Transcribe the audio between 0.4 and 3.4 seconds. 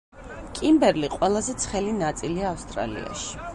კიმბერლი ყველაზე ცხელი ნაწილია ავსტრალიაში.